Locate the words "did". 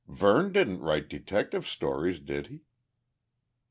2.19-2.47